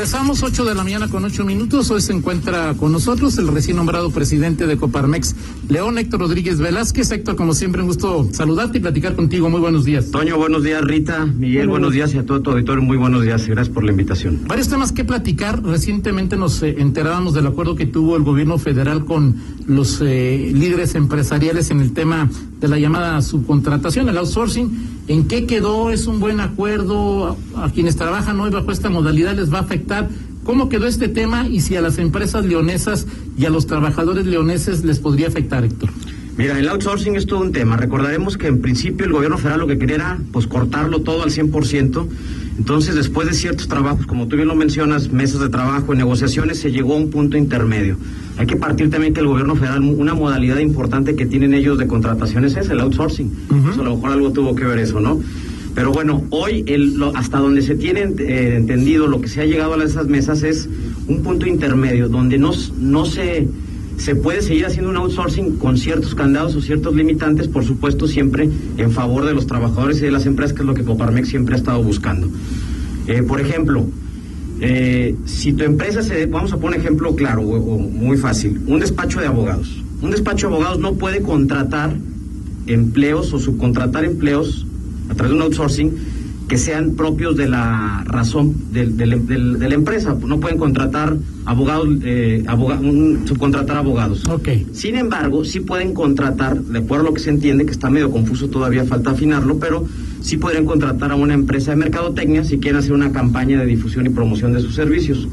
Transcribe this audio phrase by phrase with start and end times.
[0.00, 1.90] Regresamos 8 de la mañana con 8 minutos.
[1.90, 5.36] Hoy se encuentra con nosotros el recién nombrado presidente de Coparmex,
[5.68, 7.10] León Héctor Rodríguez Velázquez.
[7.10, 9.50] Héctor, como siempre, un gusto saludarte y platicar contigo.
[9.50, 10.10] Muy buenos días.
[10.10, 10.80] Toño, buenos días.
[10.80, 13.46] Rita, Miguel, buenos días y a todo tu auditorio, muy buenos días.
[13.46, 14.40] Gracias por la invitación.
[14.46, 15.62] Varios temas que platicar.
[15.62, 19.36] Recientemente nos eh, enterábamos del acuerdo que tuvo el gobierno federal con
[19.66, 25.00] los eh, líderes empresariales en el tema de la llamada subcontratación, el outsourcing.
[25.08, 25.90] ¿En qué quedó?
[25.90, 27.36] ¿Es un buen acuerdo?
[27.54, 29.89] A, a quienes trabajan hoy bajo esta modalidad les va a afectar.
[30.44, 34.84] ¿Cómo quedó este tema y si a las empresas leonesas y a los trabajadores leoneses
[34.84, 35.90] les podría afectar, Héctor?
[36.36, 37.76] Mira, el outsourcing es todo un tema.
[37.76, 41.30] Recordaremos que en principio el gobierno federal lo que quería era pues cortarlo todo al
[41.30, 42.06] 100%.
[42.56, 46.72] Entonces, después de ciertos trabajos, como tú bien lo mencionas, mesas de trabajo, negociaciones, se
[46.72, 47.96] llegó a un punto intermedio.
[48.38, 51.86] Hay que partir también que el gobierno federal, una modalidad importante que tienen ellos de
[51.86, 53.30] contrataciones es el outsourcing.
[53.48, 55.20] Pues a lo mejor algo tuvo que ver eso, ¿no?
[55.74, 59.44] Pero bueno, hoy el, lo, hasta donde se tiene eh, entendido lo que se ha
[59.44, 60.68] llegado a esas mesas es
[61.06, 63.48] un punto intermedio donde no, no se,
[63.96, 68.48] se puede seguir haciendo un outsourcing con ciertos candados o ciertos limitantes, por supuesto siempre
[68.78, 71.54] en favor de los trabajadores y de las empresas, que es lo que Coparmex siempre
[71.54, 72.28] ha estado buscando.
[73.06, 73.86] Eh, por ejemplo,
[74.60, 78.60] eh, si tu empresa se, vamos a poner un ejemplo claro o, o muy fácil,
[78.66, 79.82] un despacho de abogados.
[80.02, 81.94] Un despacho de abogados no puede contratar
[82.66, 84.66] empleos o subcontratar empleos
[85.10, 85.92] a través de un outsourcing
[86.48, 90.16] que sean propios de la razón de, de, de, de la empresa.
[90.26, 94.24] No pueden contratar abogados, eh, abogado, un, subcontratar abogados.
[94.28, 94.66] Okay.
[94.72, 98.10] Sin embargo, sí pueden contratar, de acuerdo a lo que se entiende, que está medio
[98.10, 99.86] confuso todavía, falta afinarlo, pero
[100.22, 104.06] sí podrían contratar a una empresa de mercadotecnia si quieren hacer una campaña de difusión
[104.06, 105.28] y promoción de sus servicios.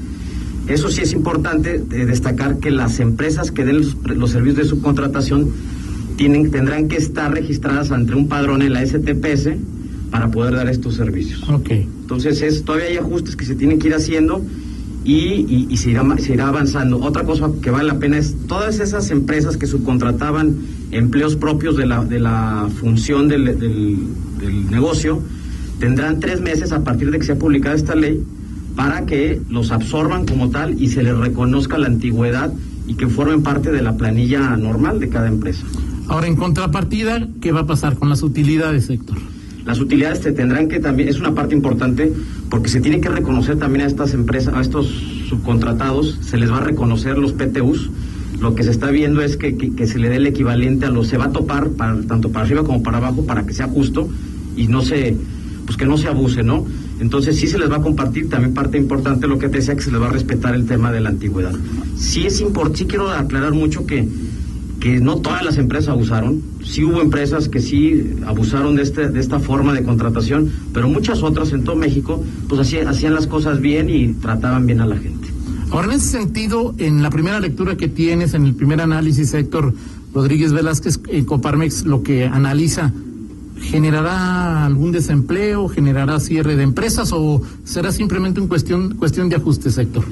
[0.68, 4.66] Eso sí es importante eh, destacar que las empresas que den los, los servicios de
[4.66, 5.50] subcontratación
[6.18, 9.52] tienen, tendrán que estar registradas ante un padrón en la STPS
[10.12, 11.48] para poder dar estos servicios.
[11.48, 11.88] Okay.
[12.02, 14.44] Entonces, es, todavía hay ajustes que se tienen que ir haciendo
[15.06, 17.00] y, y, y se, irá, se, irá, avanzando.
[17.00, 20.58] Otra cosa que vale la pena es todas esas empresas que subcontrataban
[20.92, 23.98] empleos propios de la, de la función del, del,
[24.40, 25.22] del negocio
[25.80, 28.24] tendrán tres meses a partir de que sea publicada esta ley
[28.76, 32.52] para que los absorban como tal y se les reconozca la antigüedad
[32.88, 35.66] y que formen parte de la planilla normal de cada empresa.
[36.08, 39.18] Ahora, en contrapartida, ¿qué va a pasar con las utilidades, Héctor?
[39.66, 42.14] Las utilidades te tendrán que también, es una parte importante,
[42.50, 44.88] porque se tiene que reconocer también a estas empresas, a estos
[45.28, 47.90] subcontratados, se les va a reconocer los PTUs.
[48.40, 50.90] Lo que se está viendo es que, que, que se le dé el equivalente a
[50.90, 53.68] los, se va a topar para, tanto para arriba como para abajo para que sea
[53.68, 54.08] justo
[54.56, 55.18] y no se,
[55.66, 56.66] pues que no se abuse, ¿no?
[57.00, 59.82] Entonces sí se les va a compartir, también parte importante lo que te decía, que
[59.82, 61.54] se les va a respetar el tema de la antigüedad.
[61.96, 64.08] Sí es importante, sí quiero aclarar mucho que,
[64.80, 69.20] que no todas las empresas abusaron, sí hubo empresas que sí abusaron de, este, de
[69.20, 73.90] esta forma de contratación, pero muchas otras en todo México pues hacían, las cosas bien
[73.90, 75.28] y trataban bien a la gente.
[75.70, 79.74] Ahora, en ese sentido, en la primera lectura que tienes, en el primer análisis, Héctor
[80.14, 82.94] Rodríguez Velázquez, eh, Coparmex lo que analiza,
[83.62, 89.78] ¿generará algún desempleo, generará cierre de empresas o será simplemente una cuestión, cuestión de ajustes,
[89.78, 90.04] Héctor?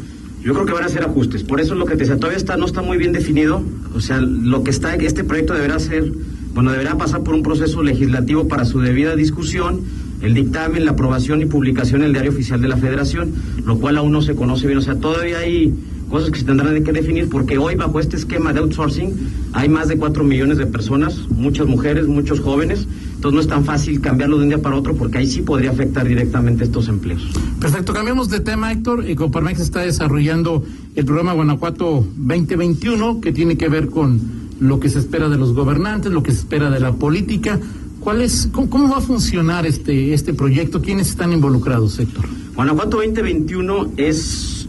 [0.45, 1.43] Yo creo que van a ser ajustes.
[1.43, 3.63] Por eso es lo que te decía, todavía está, no está muy bien definido.
[3.95, 6.11] O sea, lo que está, este proyecto deberá ser,
[6.53, 9.81] bueno, deberá pasar por un proceso legislativo para su debida discusión,
[10.21, 13.33] el dictamen, la aprobación y publicación en el diario oficial de la Federación,
[13.65, 14.77] lo cual aún no se conoce bien.
[14.77, 15.73] O sea, todavía hay
[16.11, 19.13] cosas que se tendrán que definir porque hoy bajo este esquema de outsourcing
[19.53, 22.87] hay más de cuatro millones de personas, muchas mujeres, muchos jóvenes.
[23.25, 25.71] Entonces no es tan fácil cambiarlo de un día para otro porque ahí sí podría
[25.71, 27.27] afectar directamente estos empleos.
[27.59, 29.03] Perfecto, cambiamos de tema, Héctor.
[29.15, 30.63] Coparmex está desarrollando
[30.95, 34.21] el programa Guanajuato 2021 que tiene que ver con
[34.59, 37.59] lo que se espera de los gobernantes, lo que se espera de la política.
[37.99, 40.79] ¿Cuál es, cómo, cómo va a funcionar este, este proyecto?
[40.79, 42.25] ¿Quiénes están involucrados, Héctor?
[42.53, 44.67] Guanajuato 2021 es,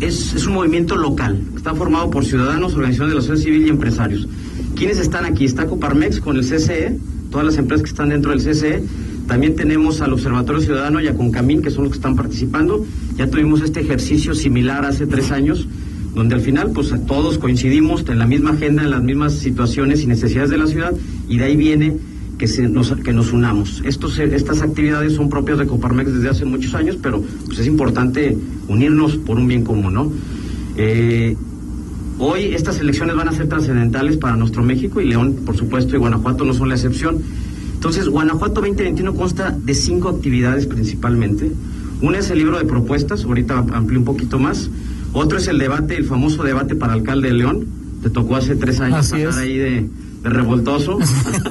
[0.00, 1.40] es, es un movimiento local.
[1.54, 4.26] Está formado por ciudadanos, organizaciones de la sociedad civil y empresarios.
[4.74, 5.44] ¿Quiénes están aquí?
[5.44, 6.98] Está Coparmex con el CCE,
[7.34, 8.84] todas las empresas que están dentro del CCE.
[9.26, 12.86] También tenemos al Observatorio Ciudadano y a Concamín, que son los que están participando.
[13.16, 15.66] Ya tuvimos este ejercicio similar hace tres años,
[16.14, 20.06] donde al final pues todos coincidimos en la misma agenda, en las mismas situaciones y
[20.06, 20.92] necesidades de la ciudad,
[21.28, 21.96] y de ahí viene
[22.38, 23.82] que, se nos, que nos unamos.
[23.84, 28.38] Estos, estas actividades son propias de Coparmex desde hace muchos años, pero pues es importante
[28.68, 30.12] unirnos por un bien común, ¿no?
[30.76, 31.36] Eh,
[32.18, 35.98] Hoy estas elecciones van a ser trascendentales para nuestro México y León, por supuesto, y
[35.98, 37.22] Guanajuato no son la excepción.
[37.74, 41.50] Entonces, Guanajuato 2021 consta de cinco actividades principalmente.
[42.02, 44.70] Una es el libro de propuestas, ahorita amplío un poquito más.
[45.12, 47.66] Otro es el debate, el famoso debate para alcalde de León.
[48.02, 49.88] Te tocó hace tres años pasar ahí de,
[50.22, 50.98] de revoltoso.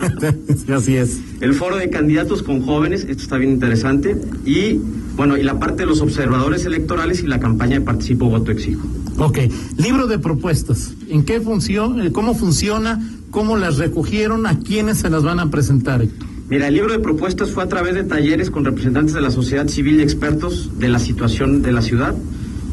[0.74, 1.20] Así es.
[1.42, 4.18] El foro de candidatos con jóvenes, esto está bien interesante.
[4.46, 4.80] Y
[5.16, 8.88] bueno, y la parte de los observadores electorales y la campaña de participo, voto, exijo.
[9.24, 9.40] Ok,
[9.78, 10.92] libro de propuestas.
[11.08, 13.00] ¿En qué funciona, cómo funciona,
[13.32, 16.06] cómo las recogieron, a quiénes se las van a presentar?
[16.50, 19.70] Mira, el libro de propuestas fue a través de talleres con representantes de la sociedad
[19.70, 22.14] civil y expertos de la situación de la ciudad.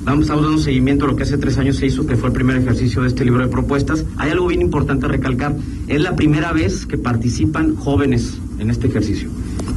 [0.02, 2.34] Vamos, estamos dando seguimiento a lo que hace tres años se hizo, que fue el
[2.34, 4.04] primer ejercicio de este libro de propuestas.
[4.16, 5.54] Hay algo bien importante a recalcar.
[5.86, 9.30] Es la primera vez que participan jóvenes en este ejercicio.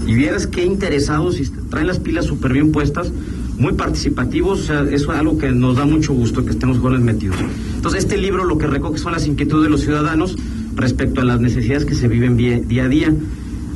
[0.07, 1.37] Y vieras qué interesados
[1.69, 3.11] traen las pilas súper bien puestas,
[3.57, 4.61] muy participativos.
[4.61, 7.37] O sea, eso es algo que nos da mucho gusto que estemos jóvenes metidos.
[7.75, 10.35] Entonces, este libro lo que recoge son las inquietudes de los ciudadanos
[10.75, 13.13] respecto a las necesidades que se viven día a día.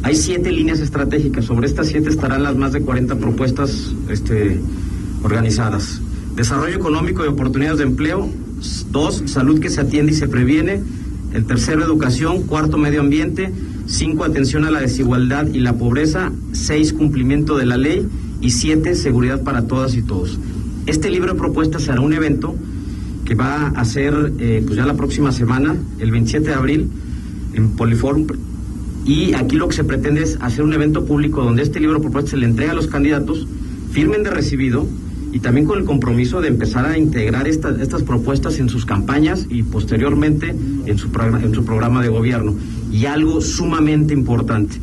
[0.04, 1.46] Hay siete líneas estratégicas.
[1.46, 4.60] Sobre estas siete estarán las más de 40 propuestas este,
[5.24, 6.02] organizadas.
[6.36, 8.30] Desarrollo económico y oportunidades de empleo.
[8.92, 10.82] Dos, salud que se atiende y se previene.
[11.34, 12.44] El tercero, educación.
[12.44, 13.52] Cuarto, medio ambiente.
[13.88, 16.32] Cinco, atención a la desigualdad y la pobreza.
[16.52, 18.08] Seis, cumplimiento de la ley.
[18.42, 20.40] Y siete, seguridad para todas y todos.
[20.86, 22.56] Este libro de propuestas será un evento
[23.26, 26.90] que va a ser eh, pues ya la próxima semana, el 27 de abril,
[27.54, 28.28] en Poliforum.
[29.06, 32.02] Y aquí lo que se pretende es hacer un evento público donde este libro de
[32.02, 33.48] propuestas se le entrega a los candidatos,
[33.92, 34.88] firmen de recibido
[35.34, 39.64] y también con el compromiso de empezar a integrar estas propuestas en sus campañas y
[39.64, 40.56] posteriormente
[40.86, 41.10] en su,
[41.42, 42.56] en su programa de gobierno.
[42.92, 44.78] Y algo sumamente importante,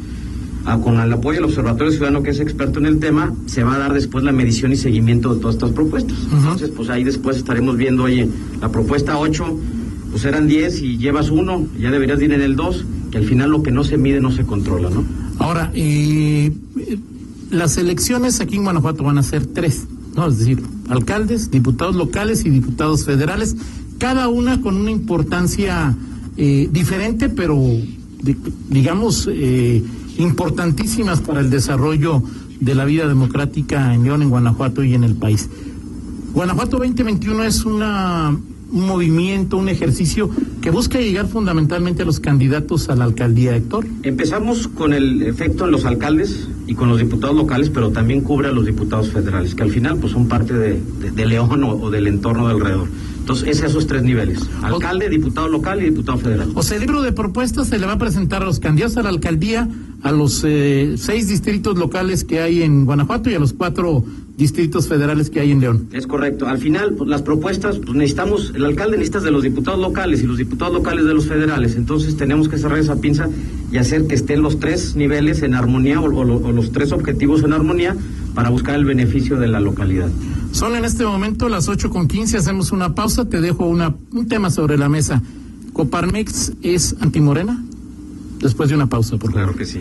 [0.83, 3.79] con el apoyo del Observatorio Ciudadano, que es experto en el tema, se va a
[3.79, 6.17] dar después la medición y seguimiento de todas estas propuestas.
[6.33, 8.29] Entonces, pues ahí después estaremos viendo, oye,
[8.61, 9.59] la propuesta 8,
[10.11, 13.51] pues eran 10 y llevas uno, ya deberías ir en el 2, que al final
[13.51, 15.05] lo que no se mide no se controla, ¿no?
[15.39, 16.53] Ahora, eh,
[17.51, 19.87] las elecciones aquí en Guanajuato van a ser tres.
[20.17, 20.29] ¿no?
[20.29, 23.57] Es decir, alcaldes, diputados locales y diputados federales,
[23.99, 25.95] cada una con una importancia
[26.37, 27.61] eh, diferente, pero
[28.71, 29.83] digamos eh,
[30.19, 32.23] importantísimas para el desarrollo
[32.61, 35.49] de la vida democrática en León, en Guanajuato y en el país.
[36.33, 38.37] Guanajuato 2021 es una
[38.75, 40.29] un movimiento, un ejercicio
[40.61, 43.87] que busca llegar fundamentalmente a los candidatos a la alcaldía, Héctor?
[44.03, 48.49] Empezamos con el efecto en los alcaldes y con los diputados locales, pero también cubre
[48.49, 52.49] a los diputados federales, que al final pues son parte de, León o, del entorno
[52.49, 52.89] de alrededor.
[53.25, 56.51] Entonces, es esos tres niveles, alcalde, diputado local y diputado federal.
[56.55, 59.03] O sea, el libro de propuestas se le va a presentar a los candidatos a
[59.03, 59.67] la alcaldía,
[60.03, 64.05] a los eh, seis distritos locales que hay en Guanajuato y a los cuatro
[64.37, 65.89] distritos federales que hay en León.
[65.93, 66.47] Es correcto.
[66.47, 70.27] Al final, pues, las propuestas, pues necesitamos, el alcalde necesita de los diputados locales y
[70.27, 71.77] los diputados locales de los federales.
[71.77, 73.31] Entonces tenemos que cerrar esa pinza
[73.73, 77.97] y hacer que estén los tres niveles en armonía o, los tres objetivos en armonía
[78.35, 80.09] para buscar el beneficio de la localidad.
[80.53, 84.29] Son en este momento las ocho con quince, hacemos una pausa, te dejo una, un
[84.29, 85.23] tema sobre la mesa.
[85.73, 87.63] ¿Coparmex es antimorena?
[88.41, 89.55] Después de una pausa, por favor.
[89.55, 89.81] Claro que sí.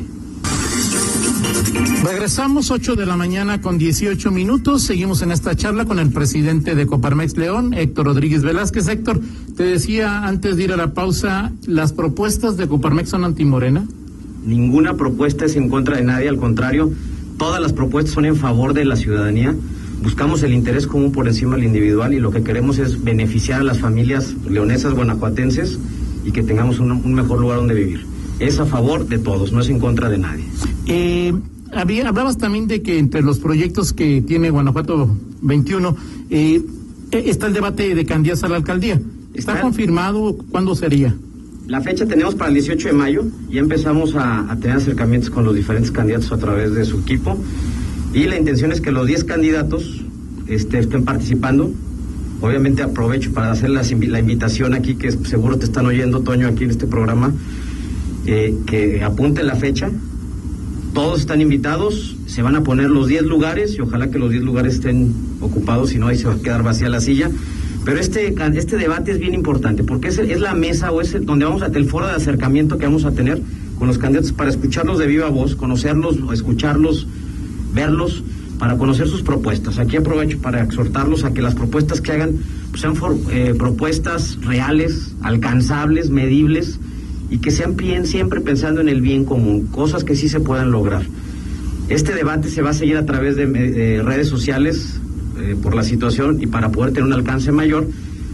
[2.04, 4.84] Regresamos 8 de la mañana con 18 minutos.
[4.84, 8.88] Seguimos en esta charla con el presidente de Coparmex León, Héctor Rodríguez Velázquez.
[8.88, 9.22] Héctor,
[9.56, 13.86] te decía antes de ir a la pausa, ¿las propuestas de Coparmex son antimorena?
[14.46, 16.92] Ninguna propuesta es en contra de nadie, al contrario,
[17.38, 19.56] todas las propuestas son en favor de la ciudadanía.
[20.02, 23.64] Buscamos el interés común por encima del individual y lo que queremos es beneficiar a
[23.64, 25.80] las familias leonesas guanajuatenses
[26.26, 28.06] y que tengamos un, un mejor lugar donde vivir.
[28.40, 30.46] Es a favor de todos, no es en contra de nadie.
[30.88, 31.34] Eh,
[31.72, 35.96] había, hablabas también de que entre los proyectos que tiene Guanajuato 21
[36.30, 36.62] eh,
[37.12, 39.00] e, está el debate de candidatos a la alcaldía.
[39.34, 40.38] ¿Está, confirmado?
[40.52, 41.16] ¿Cuándo sería?
[41.68, 43.26] La fecha tenemos para el 18 de mayo.
[43.50, 47.38] Ya empezamos a, tener acercamientos con los diferentes candidatos a través de su equipo.
[48.14, 50.04] Y la intención es que los 10 candidatos
[50.48, 51.72] este, estén participando.
[52.42, 56.72] Obviamente aprovecho para hacer la, invitación aquí, que seguro te están oyendo, Toño, aquí en
[56.72, 57.34] este programa,
[58.26, 59.90] eh, que apunten la fecha
[60.94, 64.44] todos están invitados, se van a poner los 10 lugares y ojalá que los 10
[64.44, 67.32] lugares estén ocupados, si no ahí se va a quedar vacía la silla.
[67.86, 71.46] Pero este, este debate es bien importante porque es, es la mesa o es donde
[71.46, 73.42] vamos a el foro de acercamiento que vamos a tener
[73.78, 77.08] con los candidatos para escucharlos de viva voz, conocerlos, escucharlos,
[77.74, 78.24] verlos,
[78.64, 79.80] para conocer sus propuestas.
[79.80, 82.38] Aquí aprovecho para exhortarlos a que las propuestas que hagan
[82.70, 82.94] pues, sean
[83.30, 86.80] eh, propuestas reales, alcanzables, medibles
[87.30, 90.72] y que sean bien, siempre pensando en el bien común, cosas que sí se puedan
[90.72, 91.04] lograr.
[91.90, 95.00] Este debate se va a seguir a través de, redes sociales
[95.40, 97.88] eh, por la situación y para poder tener un alcance mayor.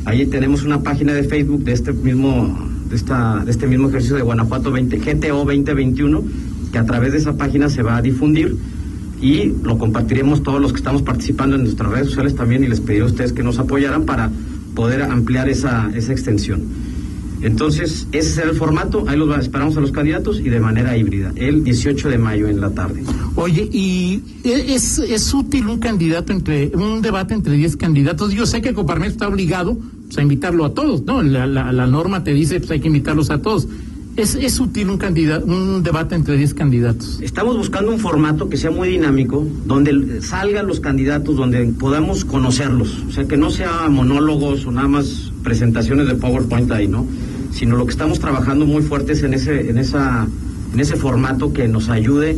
[0.06, 2.58] Ahí tenemos una página de Facebook de este mismo,
[2.90, 6.24] de esta, de este mismo ejercicio de Guanajuato 20, GTO 2021,
[6.72, 8.56] que a través de esa página se va a difundir
[9.22, 12.80] y lo compartiremos todos los que estamos participando en nuestras redes sociales también y les
[12.80, 14.32] pediré a ustedes que nos apoyaran para
[14.76, 16.64] poder ampliar esa, esa extensión.
[17.42, 21.32] Entonces, ese será el formato, ahí los esperamos a los candidatos y de manera híbrida,
[21.36, 23.04] el 18 de mayo en la tarde.
[23.40, 28.34] Oye, ¿y e, es, es útil un candidato entre, un debate entre 10 candidatos?
[28.34, 29.78] Yo sé que Coparmex está obligado
[30.08, 31.24] pues, a invitarlo a todos, ¿no?
[31.24, 33.70] La, norma te dice pues hay que invitarlos a todos.
[34.18, 37.22] ¿Es, es útil un, candidato, un debate entre 10 candidatos?
[37.22, 43.06] Estamos buscando un formato que sea muy dinámico, donde salgan los candidatos, donde podamos conocerlos.
[43.08, 47.08] O sea, que no sea monólogos o nada más presentaciones de PowerPoint ahí, ¿no?
[47.54, 50.28] Sino lo que estamos trabajando muy fuerte es en ese, en esa,
[50.74, 52.38] en ese formato que nos ayude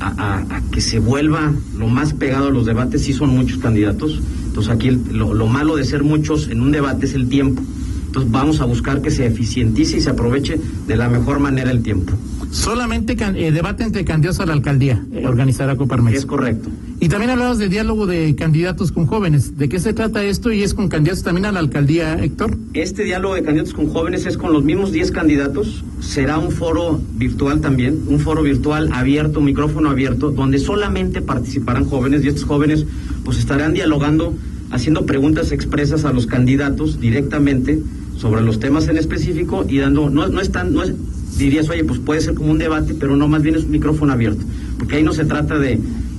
[0.00, 3.02] a, a, que se vuelva lo más pegado a los debates.
[3.02, 4.20] Sí son muchos candidatos.
[4.46, 7.62] Entonces aquí lo, lo malo de ser muchos en un debate es el tiempo.
[8.06, 11.82] Entonces vamos a buscar que se eficientice y se aproveche de la mejor manera el
[11.82, 12.14] tiempo.
[12.50, 16.18] Solamente eh, debate entre candidatos a la alcaldía, eh, organizará Coparmex.
[16.18, 16.68] Es correcto.
[17.00, 19.56] Y también hablabas de diálogo de candidatos con jóvenes.
[19.56, 22.56] ¿De qué se trata esto y es con candidatos también a la alcaldía, Héctor?
[22.74, 25.84] Este diálogo de candidatos con jóvenes es con los mismos 10 candidatos.
[26.00, 31.84] Será un foro virtual también, un foro virtual abierto, un micrófono abierto, donde solamente participarán
[31.84, 32.86] jóvenes y estos jóvenes
[33.24, 34.34] pues estarán dialogando,
[34.70, 37.80] haciendo preguntas expresas a los candidatos directamente
[38.16, 40.94] sobre los temas en específico y dando, no, no es tan, no es,
[41.36, 44.12] dirías, oye, pues puede ser como un debate, pero no, más bien es un micrófono
[44.12, 44.44] abierto,
[44.78, 45.78] porque ahí no se trata de,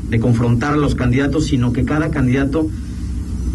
[0.10, 2.68] de confrontar a los candidatos, sino que cada candidato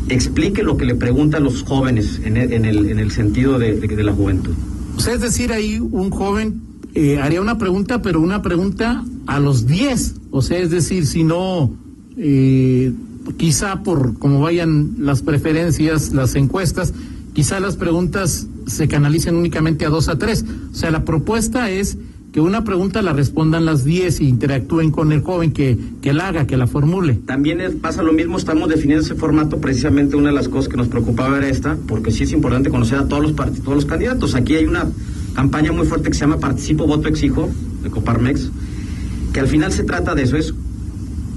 [0.08, 3.78] explique lo que le preguntan los jóvenes en el, en el, en el sentido de,
[3.80, 4.54] de, la juventud.
[4.96, 6.60] O sea, es decir, ahí un joven
[6.94, 11.24] eh, haría una pregunta, pero una pregunta a los 10, o sea, es decir, si
[11.24, 11.72] no...
[12.16, 12.92] Eh,
[13.36, 16.92] quizá por cómo vayan las preferencias, las encuestas,
[17.32, 20.44] quizá las preguntas se canalicen únicamente a dos a tres.
[20.72, 21.98] O sea, la propuesta es
[22.32, 26.28] que una pregunta la respondan las diez y interactúen con el joven que, que la
[26.28, 27.14] haga, que la formule.
[27.26, 30.88] También pasa lo mismo, estamos definiendo ese formato, precisamente una de las cosas que nos
[30.88, 34.34] preocupaba era esta, porque sí es importante conocer a todos los, todos los candidatos.
[34.34, 34.88] Aquí hay una
[35.34, 37.48] campaña muy fuerte que se llama Participo, Voto, Exijo,
[37.84, 38.50] de Coparmex,
[39.32, 40.52] que al final se trata de eso, es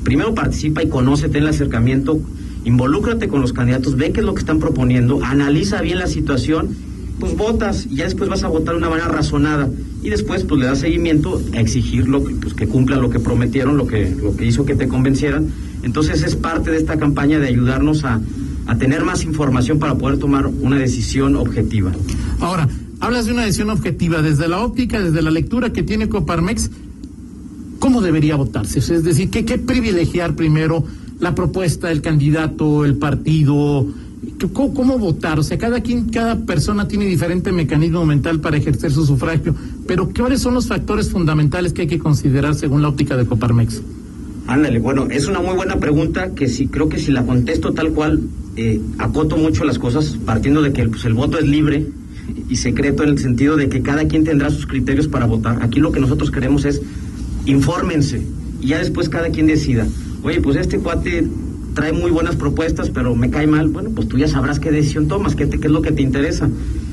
[0.03, 2.19] primero participa y conoce, ten el acercamiento
[2.67, 6.75] involúcrate con los candidatos, ve qué es lo que están proponiendo, analiza bien la situación,
[7.19, 9.69] pues votas y ya después vas a votar de una manera razonada
[10.03, 13.19] y después pues le das seguimiento a exigir lo que, pues, que cumplan lo que
[13.19, 15.47] prometieron, lo que, lo que hizo que te convencieran.
[15.83, 18.21] Entonces es parte de esta campaña de ayudarnos a,
[18.67, 21.91] a tener más información para poder tomar una decisión objetiva.
[22.39, 22.67] Ahora,
[22.99, 26.69] hablas de una decisión objetiva desde la óptica, desde la lectura que tiene Coparmex,
[27.79, 28.79] ¿cómo debería votarse?
[28.79, 30.83] Es decir, ¿qué, qué privilegiar primero?
[31.19, 33.87] la propuesta, el candidato, el partido,
[34.53, 35.39] ¿cómo, votar?
[35.39, 39.55] O sea, cada quien, cada persona tiene diferente mecanismo mental para ejercer su sufragio,
[39.85, 43.81] pero ¿cuáles son los factores fundamentales que hay que considerar según la óptica de Coparmex?
[44.47, 47.91] Ándale, bueno, es una muy buena pregunta que si creo que si la contesto tal
[47.91, 48.21] cual,
[48.55, 51.87] eh, acoto mucho las cosas partiendo de que pues, el voto es libre
[52.49, 55.61] y secreto en el sentido de que cada quien tendrá sus criterios para votar.
[55.61, 56.81] Aquí lo que nosotros queremos es
[57.45, 58.21] infórmense
[58.61, 59.85] y ya después cada quien decida
[60.23, 61.27] oye, pues este cuate
[61.77, 65.07] trae muy buenas propuestas, pero me cae mal, bueno, pues tú ya sabrás qué decisión
[65.07, 66.49] tomas, qué, qué es lo que te interesa.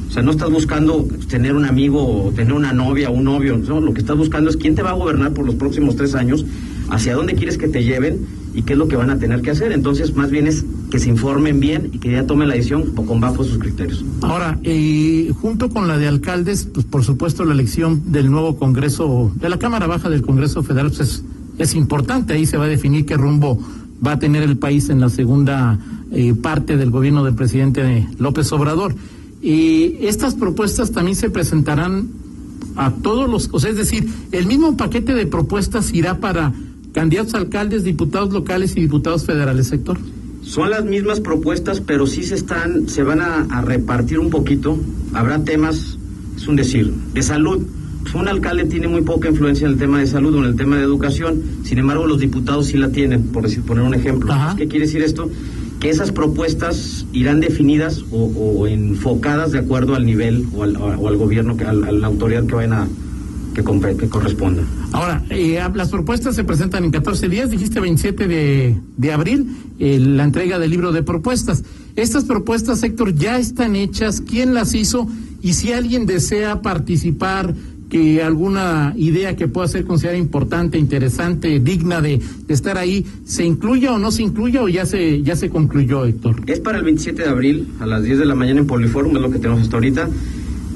[0.09, 3.57] O sea, no estás buscando tener un amigo o tener una novia o un novio,
[3.57, 6.15] no, lo que estás buscando es quién te va a gobernar por los próximos tres
[6.15, 6.45] años,
[6.91, 9.53] hacia dónde quieres que te lleven y qué es lo que van a tener que
[9.53, 9.73] hacer.
[9.73, 13.21] Entonces, más bien es que se informen bien y que ya tomen la decisión con
[13.21, 14.05] bajo sus criterios.
[14.21, 19.33] Ahora, eh, junto con la de alcaldes, pues por supuesto la elección del nuevo Congreso,
[19.35, 21.25] de la Cámara Baja del Congreso Federal, pues es
[21.59, 23.59] es importante, ahí se va a definir qué rumbo
[24.05, 25.79] va a tener el país en la segunda
[26.13, 28.95] eh, parte del gobierno del presidente López Obrador.
[29.43, 32.09] Y estas propuestas también se presentarán
[32.77, 36.53] a todos los, o sea, es decir, el mismo paquete de propuestas irá para
[36.93, 39.99] candidatos a alcaldes, diputados locales y diputados federales, sector.
[40.43, 44.79] Son las mismas propuestas, pero sí se están, se van a, a repartir un poquito.
[45.13, 45.99] Habrá temas,
[46.37, 47.67] es un decir, de salud
[48.13, 50.77] un alcalde tiene muy poca influencia en el tema de salud o en el tema
[50.77, 54.35] de educación, sin embargo los diputados sí la tienen, por decir, poner un ejemplo.
[54.57, 55.31] ¿Qué quiere decir esto?
[55.81, 61.09] Que esas propuestas irán definidas o, o enfocadas de acuerdo al nivel o al, o
[61.09, 62.89] al gobierno, que, a, la autoridad que vayan a,
[63.55, 63.63] que,
[63.97, 64.63] que, corresponda.
[64.93, 69.99] Ahora, eh, las propuestas se presentan en 14 días, dijiste 27 de, de abril, eh,
[69.99, 71.63] la entrega del libro de propuestas.
[71.97, 75.07] Estas propuestas, Héctor, ya están hechas, ¿quién las hizo?
[75.41, 77.55] Y si alguien desea participar,
[77.95, 83.45] que alguna idea que pueda ser considerada importante, interesante, digna de, de, estar ahí, se
[83.45, 86.43] incluya o no se incluya o ya se, ya se concluyó, Héctor?
[86.49, 89.23] Es para el 27 de abril a las 10 de la mañana en Poliforum, es
[89.23, 90.09] lo que tenemos hasta ahorita.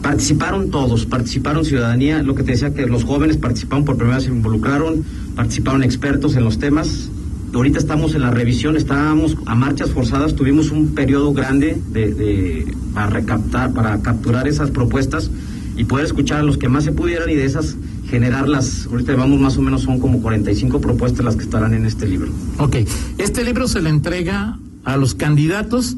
[0.01, 4.27] Participaron todos, participaron ciudadanía, lo que te decía que los jóvenes participaron por primera vez,
[4.27, 5.03] se involucraron,
[5.35, 7.11] participaron expertos en los temas
[7.53, 13.09] ahorita estamos en la revisión, estábamos a marchas forzadas, tuvimos un periodo grande de, para
[13.09, 15.31] recaptar, para capturar esas propuestas
[15.79, 17.77] y poder escuchar a los que más se pudieran y de esas
[18.11, 18.87] generarlas.
[18.91, 22.31] Ahorita vamos más o menos, son como 45 propuestas las que estarán en este libro.
[22.59, 22.77] Ok,
[23.17, 25.97] este libro se le entrega a los candidatos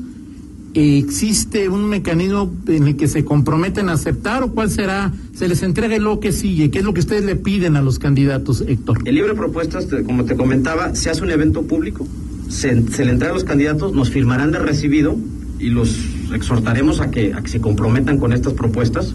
[0.72, 5.12] ¿Existe un mecanismo en el que se comprometen a aceptar o cuál será?
[5.34, 6.70] ¿Se les entrega lo que sigue?
[6.70, 9.00] ¿Qué es lo que ustedes le piden a los candidatos, Héctor?
[9.04, 12.06] El libro de propuestas, como te comentaba, se hace un evento público,
[12.48, 15.16] se, le entrega a los candidatos, nos firmarán de recibido
[15.58, 15.98] y los
[16.32, 19.12] exhortaremos a que, a que se comprometan con estas propuestas,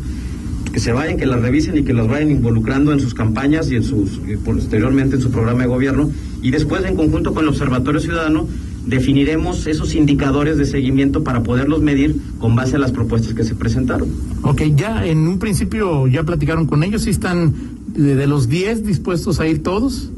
[0.76, 3.78] que se vayan, que las revisen y que las vayan involucrando en sus campañas y
[3.78, 8.02] en sus posteriormente en su programa de gobierno y después en conjunto con el Observatorio
[8.02, 8.46] Ciudadano
[8.86, 13.56] definiremos esos indicadores de seguimiento para poderlos medir con base a las propuestas que se
[13.56, 14.10] presentaron.
[14.42, 17.54] Ok, ya en un principio ya platicaron con ellos, ¿y están
[17.94, 20.10] de, los 10 dispuestos a ir todos?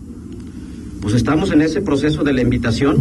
[1.01, 2.97] Pues estamos en ese proceso de la invitación.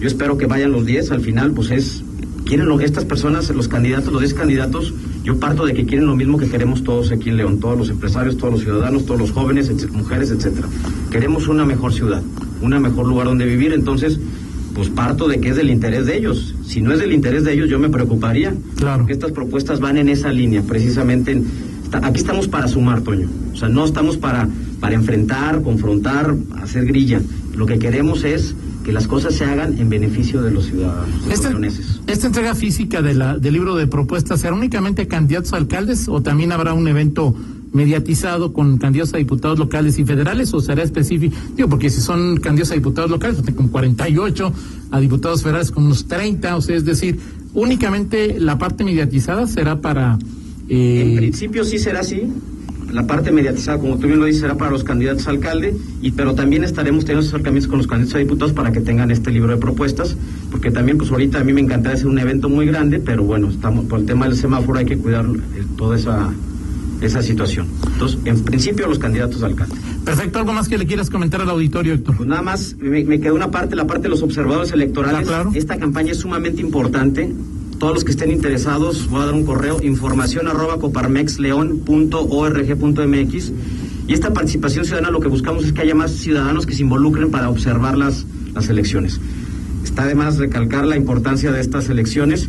[0.00, 1.10] Yo espero que vayan los 10.
[1.10, 2.02] Al final, pues es.
[2.44, 6.14] Quieren lo, estas personas, los candidatos, los 10 candidatos, yo parto de que quieren lo
[6.14, 9.30] mismo que queremos todos aquí en León, todos los empresarios, todos los ciudadanos, todos los
[9.32, 10.68] jóvenes, mujeres, etcétera.
[11.10, 12.22] Queremos una mejor ciudad,
[12.60, 13.72] un mejor lugar donde vivir.
[13.72, 14.20] Entonces,
[14.74, 16.54] pues parto de que es del interés de ellos.
[16.66, 18.54] Si no es del interés de ellos, yo me preocuparía.
[18.76, 18.98] Claro.
[18.98, 21.40] Porque estas propuestas van en esa línea, precisamente.
[22.02, 23.28] aquí estamos para sumar, Toño.
[23.52, 24.48] O sea, no estamos para,
[24.80, 27.22] para enfrentar, confrontar, hacer grilla.
[27.54, 31.08] Lo que queremos es que las cosas se hagan en beneficio de los ciudadanos.
[31.30, 31.50] esta,
[32.06, 36.22] ¿Esta entrega física de la, del libro de propuestas será únicamente candidatos a alcaldes o
[36.22, 37.34] también habrá un evento
[37.72, 41.34] mediatizado con candidatos a diputados locales y federales o será específico?
[41.56, 44.52] Digo, porque si son candidatos a diputados locales, pues con 48,
[44.92, 47.18] a diputados federales con unos 30, o sea, es decir,
[47.54, 50.18] únicamente la parte mediatizada será para...
[50.68, 51.02] Eh...
[51.02, 52.22] En principio sí será así,
[52.94, 56.12] la parte mediatizada, como tú bien lo dices, será para los candidatos a alcalde, y,
[56.12, 59.50] pero también estaremos teniendo acercamientos con los candidatos a diputados para que tengan este libro
[59.50, 60.16] de propuestas,
[60.52, 63.50] porque también, pues ahorita a mí me encantaría hacer un evento muy grande, pero bueno,
[63.50, 66.32] estamos por el tema del semáforo hay que cuidar eh, toda esa
[67.00, 67.66] esa situación.
[67.92, 69.74] Entonces, en principio, los candidatos a alcalde.
[70.04, 70.38] Perfecto.
[70.38, 72.16] ¿Algo más que le quieras comentar al auditorio, Héctor?
[72.16, 75.20] Pues nada más, me, quedó una parte, la parte de los observadores electorales.
[75.20, 75.50] Ah, claro.
[75.54, 77.32] Esta campaña es sumamente importante.
[77.84, 83.52] Todos los que estén interesados, voy a dar un correo, información arroba coparmexleón.org.mx.
[84.08, 87.30] Y esta participación ciudadana lo que buscamos es que haya más ciudadanos que se involucren
[87.30, 89.20] para observar las, las elecciones.
[89.84, 92.48] Está además recalcar la importancia de estas elecciones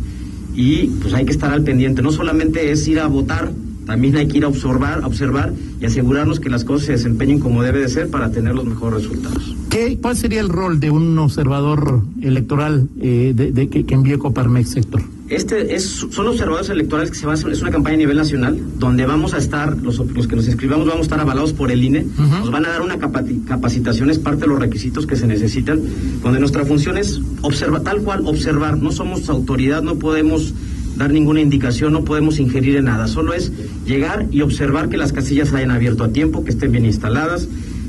[0.54, 2.00] y pues hay que estar al pendiente.
[2.00, 3.52] No solamente es ir a votar,
[3.86, 7.62] también hay que ir a observar, observar y asegurarnos que las cosas se desempeñen como
[7.62, 9.54] debe de ser para tener los mejores resultados.
[9.70, 15.02] ¿Qué, ¿Cuál sería el rol de un observador electoral eh, de, que, envíe Coparmex, sector?
[15.28, 18.16] Este es, son observadores electorales que se va a hacer, es una campaña a nivel
[18.16, 21.72] nacional, donde vamos a estar, los, los que nos inscribamos vamos a estar avalados por
[21.72, 25.26] el INE, nos van a dar una capacitación, es parte de los requisitos que se
[25.26, 25.80] necesitan,
[26.22, 30.54] donde nuestra función es observar, tal cual observar, no somos autoridad, no podemos
[30.96, 33.52] dar ninguna indicación, no podemos ingerir en nada, solo es
[33.84, 37.48] llegar y observar que las casillas hayan abierto a tiempo, que estén bien instaladas,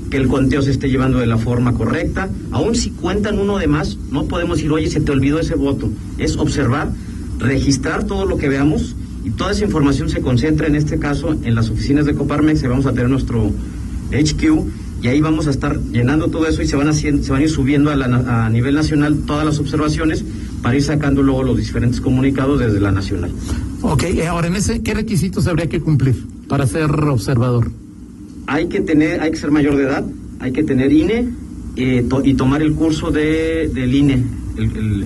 [0.09, 2.29] que el conteo se esté llevando de la forma correcta.
[2.51, 5.89] Aún si cuentan uno de más, no podemos decir, oye, se te olvidó ese voto.
[6.17, 6.91] Es observar,
[7.39, 11.55] registrar todo lo que veamos y toda esa información se concentra en este caso en
[11.55, 13.51] las oficinas de Coparmex, y vamos a tener nuestro
[14.11, 14.43] HQ
[15.01, 17.43] y ahí vamos a estar llenando todo eso y se van, haciendo, se van a
[17.43, 20.23] ir subiendo a, a nivel nacional todas las observaciones
[20.61, 23.31] para ir sacando luego los diferentes comunicados desde la nacional.
[23.81, 26.15] Ok, eh, ahora en ese, ¿qué requisitos habría que cumplir
[26.47, 27.71] para ser observador?
[28.47, 30.05] Hay que tener, hay que ser mayor de edad,
[30.39, 31.27] hay que tener INE
[31.75, 34.23] eh, y tomar el curso de, del INE.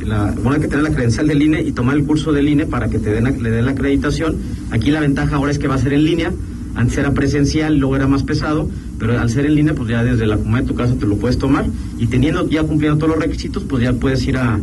[0.06, 2.66] la, bueno, hay que tener la credencial del INE y tomar el curso del INE
[2.66, 4.38] para que te den, le den la acreditación.
[4.70, 6.32] Aquí la ventaja ahora es que va a ser en línea.
[6.74, 10.26] Antes era presencial, luego era más pesado, pero al ser en línea, pues ya desde
[10.26, 11.66] la comodidad de tu casa te lo puedes tomar.
[11.98, 14.58] Y teniendo, ya cumpliendo todos los requisitos, pues ya puedes ir a,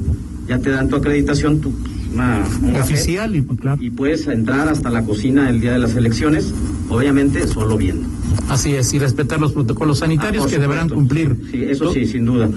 [0.48, 1.72] ya te dan tu acreditación, tu,
[2.12, 2.44] una,
[2.80, 3.82] oficial y, claro.
[3.82, 6.52] y puedes entrar hasta la cocina el día de las elecciones,
[6.88, 8.08] obviamente solo viendo.
[8.48, 11.36] Así es, y respetar los protocolos sanitarios ah, que deberán cumplir.
[11.50, 12.48] Sí, eso sí, sin duda.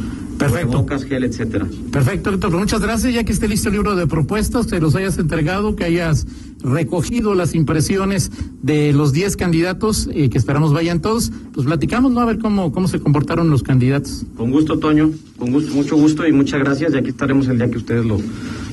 [0.41, 0.86] Perfecto.
[1.08, 1.67] Gel, etcétera.
[1.91, 2.51] Perfecto, doctor.
[2.51, 3.13] Muchas gracias.
[3.13, 6.25] Ya que esté listo el libro de propuestas, que los hayas entregado, que hayas
[6.63, 12.19] recogido las impresiones de los 10 candidatos, eh, que esperamos vayan todos, pues platicamos, ¿no?
[12.19, 14.25] A ver cómo, cómo se comportaron los candidatos.
[14.36, 15.12] Con gusto, Toño.
[15.38, 16.93] Con gusto, mucho gusto y muchas gracias.
[16.93, 18.19] Y aquí estaremos el día que ustedes lo,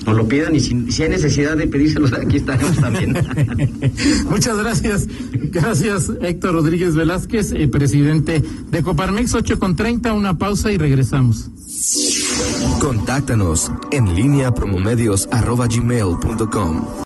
[0.09, 0.55] nos lo pidan.
[0.55, 3.13] Y si, si hay necesidad de pedírselos, aquí estaremos también.
[4.31, 5.07] muchas gracias.
[5.33, 10.13] Gracias, Héctor Rodríguez Velázquez, eh, presidente de Coparmex, 8 con 30.
[10.13, 11.51] Una pausa y regresamos.
[12.81, 16.89] Contáctanos en línea promomedios.com.